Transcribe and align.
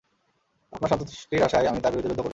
আপনার 0.73 0.89
সন্তুষ্টির 0.91 1.43
আশায় 1.43 1.67
আমি 1.67 1.79
তার 1.81 1.91
বিরুদ্ধে 1.91 2.09
যুদ্ধ 2.09 2.19
করব। 2.19 2.29